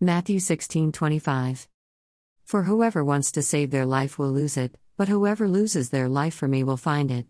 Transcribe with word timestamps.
Matthew 0.00 0.40
16:25. 0.40 1.68
For 2.44 2.64
whoever 2.64 3.02
wants 3.02 3.32
to 3.32 3.40
save 3.40 3.70
their 3.70 3.86
life 3.86 4.18
will 4.18 4.30
lose 4.30 4.58
it, 4.58 4.76
but 4.98 5.08
whoever 5.08 5.48
loses 5.48 5.88
their 5.88 6.06
life 6.06 6.34
for 6.34 6.46
me 6.46 6.62
will 6.62 6.76
find 6.76 7.10
it. 7.10 7.26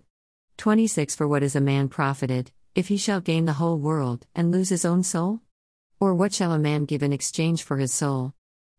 26 0.56 1.14
For 1.14 1.28
what 1.28 1.44
is 1.44 1.54
a 1.54 1.60
man 1.60 1.88
profited, 1.88 2.50
if 2.74 2.88
he 2.88 2.96
shall 2.96 3.20
gain 3.20 3.44
the 3.44 3.52
whole 3.52 3.78
world, 3.78 4.26
and 4.34 4.50
lose 4.50 4.70
his 4.70 4.84
own 4.84 5.04
soul? 5.04 5.42
Or 6.00 6.12
what 6.12 6.34
shall 6.34 6.52
a 6.52 6.58
man 6.58 6.86
give 6.86 7.04
in 7.04 7.12
exchange 7.12 7.62
for 7.62 7.76
his 7.76 7.94
soul? 7.94 8.34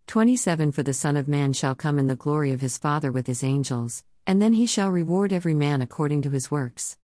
27 0.08 0.74
For 0.74 0.84
the 0.84 0.92
Son 0.92 1.16
of 1.16 1.30
Man 1.30 1.54
shall 1.54 1.74
come 1.74 1.98
in 1.98 2.08
the 2.08 2.18
glory 2.18 2.52
of 2.52 2.60
his 2.60 2.78
Father 2.78 3.10
with 3.10 3.26
his 3.26 3.42
angels, 3.42 4.04
and 4.26 4.42
then 4.42 4.52
he 4.52 4.66
shall 4.66 4.92
reward 4.92 5.32
every 5.32 5.54
man 5.54 5.82
according 5.82 6.24
to 6.24 6.30
his 6.30 6.52
works. 6.52 6.98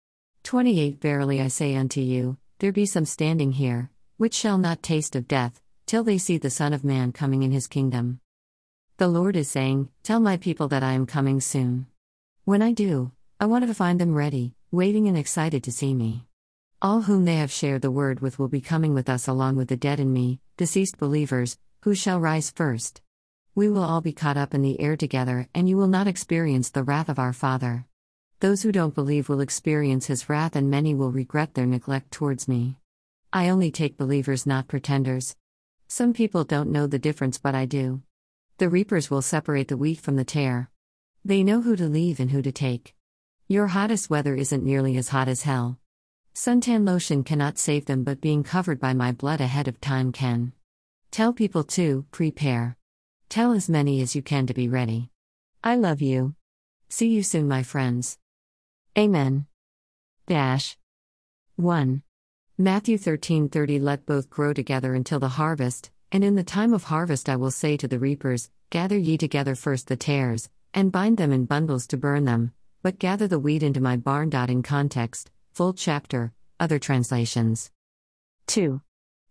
28 0.44 0.98
Verily 0.98 1.42
I 1.42 1.48
say 1.48 1.76
unto 1.76 2.00
you, 2.00 2.38
there 2.58 2.72
be 2.72 2.86
some 2.86 3.04
standing 3.04 3.52
here, 3.52 3.90
which 4.16 4.32
shall 4.32 4.56
not 4.56 4.82
taste 4.82 5.14
of 5.14 5.28
death, 5.28 5.60
till 5.90 6.04
they 6.04 6.18
see 6.18 6.38
the 6.38 6.48
Son 6.48 6.72
of 6.72 6.84
Man 6.84 7.10
coming 7.10 7.42
in 7.42 7.50
his 7.50 7.66
kingdom. 7.66 8.20
The 8.98 9.08
Lord 9.08 9.34
is 9.34 9.50
saying, 9.50 9.88
Tell 10.04 10.20
my 10.20 10.36
people 10.36 10.68
that 10.68 10.84
I 10.84 10.92
am 10.92 11.04
coming 11.04 11.40
soon. 11.40 11.88
When 12.44 12.62
I 12.62 12.70
do, 12.70 13.10
I 13.40 13.46
want 13.46 13.66
to 13.66 13.74
find 13.74 14.00
them 14.00 14.14
ready, 14.14 14.54
waiting 14.70 15.08
and 15.08 15.18
excited 15.18 15.64
to 15.64 15.72
see 15.72 15.92
me. 15.92 16.26
All 16.80 17.00
whom 17.00 17.24
they 17.24 17.38
have 17.38 17.50
shared 17.50 17.82
the 17.82 17.90
word 17.90 18.20
with 18.20 18.38
will 18.38 18.46
be 18.46 18.60
coming 18.60 18.94
with 18.94 19.08
us 19.08 19.26
along 19.26 19.56
with 19.56 19.66
the 19.66 19.76
dead 19.76 19.98
in 19.98 20.12
me, 20.12 20.38
deceased 20.56 20.96
believers, 20.96 21.58
who 21.82 21.92
shall 21.96 22.20
rise 22.20 22.52
first. 22.52 23.02
We 23.56 23.68
will 23.68 23.82
all 23.82 24.00
be 24.00 24.12
caught 24.12 24.36
up 24.36 24.54
in 24.54 24.62
the 24.62 24.80
air 24.80 24.96
together, 24.96 25.48
and 25.56 25.68
you 25.68 25.76
will 25.76 25.88
not 25.88 26.06
experience 26.06 26.70
the 26.70 26.84
wrath 26.84 27.08
of 27.08 27.18
our 27.18 27.32
Father. 27.32 27.84
Those 28.38 28.62
who 28.62 28.70
don't 28.70 28.94
believe 28.94 29.28
will 29.28 29.40
experience 29.40 30.06
his 30.06 30.28
wrath, 30.28 30.54
and 30.54 30.70
many 30.70 30.94
will 30.94 31.10
regret 31.10 31.54
their 31.54 31.66
neglect 31.66 32.12
towards 32.12 32.46
me. 32.46 32.76
I 33.32 33.48
only 33.48 33.72
take 33.72 33.96
believers, 33.96 34.46
not 34.46 34.68
pretenders. 34.68 35.34
Some 35.92 36.12
people 36.12 36.44
don't 36.44 36.70
know 36.70 36.86
the 36.86 37.00
difference, 37.00 37.36
but 37.36 37.56
I 37.56 37.66
do. 37.66 38.02
The 38.58 38.68
reapers 38.68 39.10
will 39.10 39.22
separate 39.22 39.66
the 39.66 39.76
wheat 39.76 39.98
from 39.98 40.14
the 40.14 40.24
tare. 40.24 40.70
They 41.24 41.42
know 41.42 41.62
who 41.62 41.74
to 41.74 41.88
leave 41.88 42.20
and 42.20 42.30
who 42.30 42.42
to 42.42 42.52
take. 42.52 42.94
Your 43.48 43.66
hottest 43.66 44.08
weather 44.08 44.36
isn't 44.36 44.62
nearly 44.62 44.96
as 44.96 45.08
hot 45.08 45.26
as 45.26 45.42
hell. 45.42 45.80
Suntan 46.32 46.86
lotion 46.86 47.24
cannot 47.24 47.58
save 47.58 47.86
them, 47.86 48.04
but 48.04 48.20
being 48.20 48.44
covered 48.44 48.78
by 48.78 48.94
my 48.94 49.10
blood 49.10 49.40
ahead 49.40 49.66
of 49.66 49.80
time 49.80 50.12
can. 50.12 50.52
Tell 51.10 51.32
people 51.32 51.64
to 51.64 52.06
prepare. 52.12 52.76
Tell 53.28 53.50
as 53.50 53.68
many 53.68 54.00
as 54.00 54.14
you 54.14 54.22
can 54.22 54.46
to 54.46 54.54
be 54.54 54.68
ready. 54.68 55.10
I 55.64 55.74
love 55.74 56.00
you. 56.00 56.36
See 56.88 57.08
you 57.08 57.24
soon, 57.24 57.48
my 57.48 57.64
friends. 57.64 58.16
Amen. 58.96 59.46
Dash. 60.28 60.78
1. 61.56 62.04
Matthew 62.60 62.98
13:30 62.98 63.80
Let 63.80 64.04
both 64.04 64.28
grow 64.28 64.52
together 64.52 64.92
until 64.92 65.18
the 65.18 65.40
harvest, 65.40 65.90
and 66.12 66.22
in 66.22 66.34
the 66.34 66.44
time 66.44 66.74
of 66.74 66.84
harvest 66.84 67.26
I 67.26 67.36
will 67.36 67.50
say 67.50 67.78
to 67.78 67.88
the 67.88 67.98
reapers, 67.98 68.50
Gather 68.68 68.98
ye 68.98 69.16
together 69.16 69.54
first 69.54 69.86
the 69.86 69.96
tares, 69.96 70.50
and 70.74 70.92
bind 70.92 71.16
them 71.16 71.32
in 71.32 71.46
bundles 71.46 71.86
to 71.86 71.96
burn 71.96 72.26
them, 72.26 72.52
but 72.82 72.98
gather 72.98 73.26
the 73.26 73.38
wheat 73.38 73.62
into 73.62 73.80
my 73.80 73.96
barn. 73.96 74.30
In 74.50 74.62
context, 74.62 75.30
full 75.52 75.72
chapter, 75.72 76.34
other 76.60 76.78
translations. 76.78 77.70
2. 78.48 78.82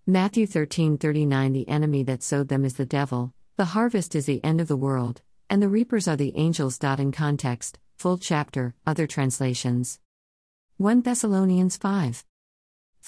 Matthew 0.08 0.48
13:39 0.48 1.54
The 1.54 1.70
enemy 1.70 2.02
that 2.02 2.24
sowed 2.24 2.48
them 2.48 2.66
is 2.66 2.78
the 2.78 2.86
devil, 2.88 3.36
the 3.58 3.78
harvest 3.78 4.16
is 4.16 4.26
the 4.26 4.44
end 4.44 4.60
of 4.60 4.68
the 4.68 4.76
world, 4.76 5.22
and 5.52 5.62
the 5.62 5.70
reapers 5.70 6.08
are 6.08 6.18
the 6.18 6.36
angels. 6.36 6.80
In 6.82 7.12
context, 7.12 7.78
full 7.96 8.18
chapter, 8.18 8.74
other 8.88 9.06
translations. 9.06 10.00
1 10.78 11.04
Thessalonians 11.04 11.78
5. 11.78 12.26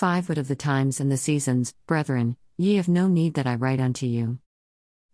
5 0.02 0.30
What 0.30 0.40
of 0.40 0.48
the 0.48 0.56
times 0.56 1.00
and 1.00 1.12
the 1.12 1.16
seasons, 1.16 1.76
brethren, 1.86 2.36
ye 2.58 2.78
have 2.78 2.88
no 2.88 3.08
need 3.08 3.36
that 3.36 3.46
I 3.46 3.54
write 3.54 3.80
unto 3.80 4.08
you. 4.08 4.40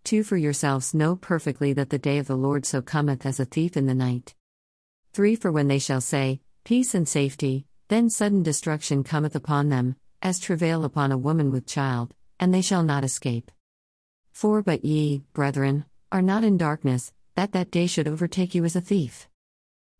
2 0.05 0.23
For 0.23 0.37
yourselves 0.37 0.93
know 0.93 1.17
perfectly 1.17 1.73
that 1.73 1.89
the 1.89 1.99
day 1.99 2.19
of 2.19 2.27
the 2.27 2.37
Lord 2.37 2.65
so 2.65 2.81
cometh 2.81 3.25
as 3.25 3.37
a 3.37 3.43
thief 3.43 3.75
in 3.75 3.85
the 3.85 3.93
night. 3.93 4.33
3 5.11 5.35
For 5.35 5.51
when 5.51 5.67
they 5.67 5.77
shall 5.77 5.99
say, 5.99 6.39
Peace 6.63 6.95
and 6.95 7.05
safety, 7.05 7.65
then 7.89 8.09
sudden 8.09 8.43
destruction 8.43 9.03
cometh 9.03 9.35
upon 9.35 9.67
them, 9.67 9.97
as 10.21 10.39
travail 10.39 10.85
upon 10.85 11.11
a 11.11 11.17
woman 11.17 11.51
with 11.51 11.67
child, 11.67 12.13
and 12.39 12.53
they 12.53 12.61
shall 12.61 12.83
not 12.83 13.03
escape. 13.03 13.51
4 14.31 14.61
But 14.61 14.85
ye, 14.85 15.21
brethren, 15.33 15.83
are 16.13 16.21
not 16.21 16.45
in 16.45 16.57
darkness, 16.57 17.11
that 17.35 17.51
that 17.51 17.71
day 17.71 17.87
should 17.87 18.07
overtake 18.07 18.55
you 18.55 18.63
as 18.63 18.77
a 18.77 18.79
thief. 18.79 19.27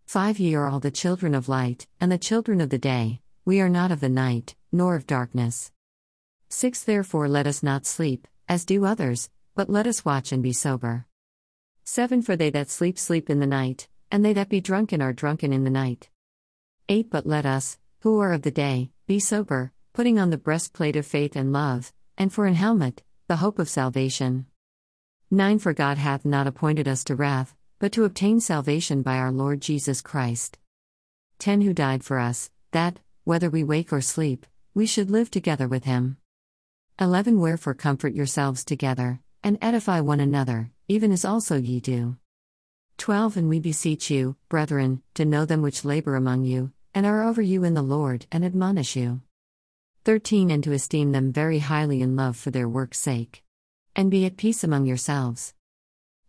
5 0.06 0.40
Ye 0.40 0.56
are 0.56 0.70
all 0.70 0.80
the 0.80 0.92
children 0.92 1.36
of 1.36 1.50
light, 1.50 1.88
and 2.00 2.10
the 2.10 2.18
children 2.18 2.62
of 2.62 2.70
the 2.70 2.78
day, 2.78 3.20
we 3.48 3.62
are 3.62 3.70
not 3.70 3.94
of 3.94 4.02
the 4.02 4.10
night, 4.10 4.58
nor 4.74 4.98
of 4.98 5.08
darkness. 5.08 5.72
6 6.50 6.84
Therefore 6.84 7.30
let 7.30 7.48
us 7.48 7.64
not 7.64 7.86
sleep, 7.86 8.28
as 8.50 8.66
do 8.66 8.84
others, 8.84 9.30
but 9.56 9.70
let 9.70 9.88
us 9.88 10.04
watch 10.04 10.34
and 10.34 10.44
be 10.44 10.52
sober. 10.52 11.06
7 11.86 12.22
For 12.22 12.36
they 12.36 12.50
that 12.50 12.70
sleep, 12.70 13.00
sleep 13.00 13.30
in 13.30 13.40
the 13.40 13.48
night, 13.48 13.88
and 14.12 14.26
they 14.26 14.34
that 14.34 14.50
be 14.50 14.60
drunken 14.60 15.02
are 15.02 15.14
drunken 15.14 15.54
in 15.54 15.64
the 15.64 15.70
night. 15.70 16.10
8 16.90 17.10
But 17.10 17.26
let 17.26 17.46
us, 17.46 17.78
who 18.02 18.20
are 18.20 18.34
of 18.34 18.42
the 18.42 18.52
day, 18.52 18.92
be 19.08 19.18
sober, 19.18 19.72
putting 19.94 20.20
on 20.20 20.30
the 20.30 20.38
breastplate 20.38 20.98
of 20.98 21.06
faith 21.06 21.38
and 21.38 21.54
love, 21.54 21.94
and 22.18 22.34
for 22.34 22.48
an 22.48 22.56
helmet, 22.56 23.02
the 23.30 23.38
hope 23.38 23.60
of 23.60 23.70
salvation. 23.70 24.46
9 25.32 25.60
For 25.60 25.72
God 25.72 25.98
hath 25.98 26.26
not 26.26 26.48
appointed 26.48 26.86
us 26.86 27.06
to 27.06 27.16
wrath, 27.16 27.56
but 27.80 27.94
to 27.94 28.04
obtain 28.04 28.42
salvation 28.42 29.04
by 29.04 29.16
our 29.16 29.32
Lord 29.32 29.62
Jesus 29.62 30.02
Christ. 30.02 30.58
10 31.40 31.62
Who 31.62 31.74
died 31.74 32.04
for 32.04 32.20
us, 32.20 32.52
that, 32.74 33.00
whether 33.28 33.50
we 33.50 33.62
wake 33.62 33.92
or 33.92 34.00
sleep, 34.00 34.46
we 34.74 34.86
should 34.86 35.12
live 35.12 35.30
together 35.30 35.68
with 35.68 35.84
him. 35.84 36.16
11 36.98 37.42
Wherefore 37.42 37.74
comfort 37.74 38.14
yourselves 38.14 38.64
together, 38.64 39.20
and 39.44 39.58
edify 39.62 40.00
one 40.00 40.22
another, 40.22 40.72
even 40.88 41.12
as 41.12 41.26
also 41.26 41.58
ye 41.58 41.82
do. 41.82 42.16
12 42.98 43.36
And 43.36 43.50
we 43.50 43.60
beseech 43.60 44.10
you, 44.10 44.38
brethren, 44.48 45.02
to 45.16 45.26
know 45.26 45.44
them 45.44 45.62
which 45.62 45.84
labor 45.84 46.16
among 46.16 46.46
you, 46.46 46.72
and 46.96 47.06
are 47.06 47.22
over 47.22 47.42
you 47.42 47.66
in 47.66 47.74
the 47.74 47.82
Lord, 47.82 48.26
and 48.32 48.46
admonish 48.46 48.96
you. 48.96 49.20
13 50.06 50.50
And 50.50 50.64
to 50.64 50.72
esteem 50.72 51.12
them 51.12 51.34
very 51.34 51.60
highly 51.60 52.02
in 52.02 52.16
love 52.16 52.38
for 52.38 52.52
their 52.52 52.70
work's 52.70 52.98
sake. 52.98 53.44
And 53.94 54.10
be 54.10 54.26
at 54.26 54.38
peace 54.38 54.64
among 54.64 54.86
yourselves. 54.86 55.54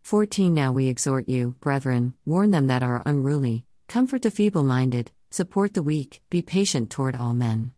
14 0.03 0.53
Now 0.53 0.72
we 0.72 0.88
exhort 0.88 1.28
you, 1.28 1.54
brethren, 1.60 2.14
warn 2.26 2.50
them 2.50 2.66
that 2.66 2.82
are 2.82 3.04
unruly, 3.06 3.66
comfort 3.87 4.22
the 4.22 4.32
feeble 4.32 4.64
minded, 4.64 5.12
Support 5.31 5.75
the 5.75 5.83
weak, 5.83 6.22
be 6.31 6.41
patient 6.41 6.89
toward 6.89 7.15
all 7.15 7.34
men. 7.34 7.72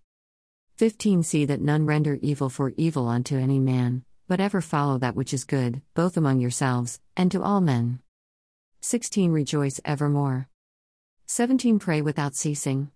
15 0.77 1.25
See 1.25 1.45
that 1.47 1.61
none 1.61 1.85
render 1.85 2.17
evil 2.23 2.49
for 2.49 2.73
evil 2.77 3.09
unto 3.09 3.37
any 3.37 3.59
man, 3.59 4.05
but 4.29 4.41
ever 4.41 4.61
follow 4.61 4.99
that 4.99 5.17
which 5.17 5.35
is 5.35 5.45
good, 5.45 5.83
both 5.95 6.17
among 6.17 6.39
yourselves, 6.39 7.01
and 7.17 7.31
to 7.33 7.43
all 7.43 7.61
men. 7.61 8.01
16 8.83 9.33
Rejoice 9.33 9.81
evermore. 9.85 10.49
17 11.27 11.81
Pray 11.81 12.01
without 12.01 12.37
ceasing. 12.37 12.93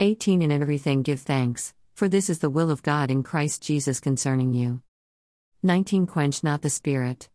18 0.00 0.40
In 0.40 0.50
everything 0.50 1.02
give 1.02 1.20
thanks, 1.20 1.74
for 1.94 2.08
this 2.08 2.30
is 2.30 2.38
the 2.38 2.50
will 2.50 2.70
of 2.70 2.82
God 2.82 3.10
in 3.10 3.22
Christ 3.22 3.62
Jesus 3.62 4.00
concerning 4.00 4.54
you. 4.54 4.80
19 5.62 6.06
Quench 6.06 6.42
not 6.42 6.62
the 6.62 6.70
spirit. 6.70 7.28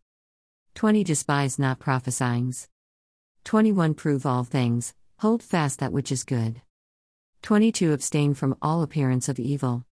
20 0.74 1.04
Despise 1.04 1.58
not 1.58 1.78
prophesyings. 1.78 2.66
21 3.44 3.94
Prove 3.94 4.26
all 4.26 4.44
things, 4.44 4.94
Hold 5.22 5.40
fast 5.40 5.78
that 5.78 5.92
which 5.92 6.10
is 6.10 6.24
good. 6.24 6.62
22 7.42 7.92
Abstain 7.92 8.34
from 8.34 8.56
all 8.60 8.82
appearance 8.82 9.28
of 9.28 9.38
evil. 9.38 9.84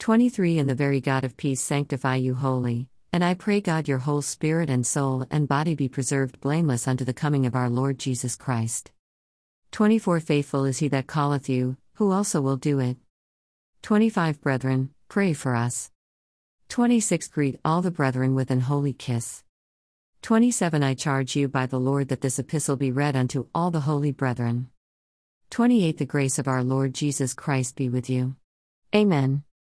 23 0.00 0.58
And 0.58 0.68
the 0.68 0.74
very 0.74 1.00
God 1.00 1.22
of 1.22 1.36
peace 1.36 1.60
sanctify 1.60 2.16
you 2.16 2.34
wholly, 2.34 2.88
and 3.12 3.22
I 3.22 3.34
pray 3.34 3.60
God 3.60 3.86
your 3.86 3.98
whole 3.98 4.20
spirit 4.20 4.68
and 4.68 4.84
soul 4.84 5.24
and 5.30 5.46
body 5.46 5.76
be 5.76 5.88
preserved 5.88 6.40
blameless 6.40 6.88
unto 6.88 7.04
the 7.04 7.14
coming 7.14 7.46
of 7.46 7.54
our 7.54 7.70
Lord 7.70 8.00
Jesus 8.00 8.34
Christ. 8.34 8.90
24 9.70 10.18
Faithful 10.18 10.64
is 10.64 10.78
he 10.78 10.88
that 10.88 11.06
calleth 11.06 11.48
you, 11.48 11.76
who 11.94 12.10
also 12.10 12.40
will 12.40 12.56
do 12.56 12.80
it. 12.80 12.96
25 13.82 14.40
Brethren, 14.40 14.90
pray 15.08 15.34
for 15.34 15.54
us. 15.54 15.92
26 16.68 17.28
Greet 17.28 17.60
all 17.64 17.80
the 17.80 17.92
brethren 17.92 18.34
with 18.34 18.50
an 18.50 18.62
holy 18.62 18.92
kiss. 18.92 19.44
27 20.22 20.82
I 20.82 20.94
charge 20.94 21.36
you 21.36 21.48
by 21.48 21.66
the 21.66 21.78
Lord 21.78 22.08
that 22.08 22.20
this 22.20 22.38
epistle 22.38 22.76
be 22.76 22.90
read 22.90 23.16
unto 23.16 23.46
all 23.54 23.70
the 23.70 23.80
holy 23.80 24.12
brethren. 24.12 24.68
28 25.50 25.98
The 25.98 26.06
grace 26.06 26.38
of 26.38 26.48
our 26.48 26.62
Lord 26.62 26.94
Jesus 26.94 27.32
Christ 27.34 27.76
be 27.76 27.88
with 27.88 28.10
you. 28.10 28.36
Amen. 28.94 29.44